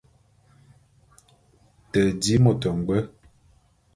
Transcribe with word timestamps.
Te 1.91 2.01
di 2.21 2.35
môt 2.43 2.61
ngbwe. 2.77 2.99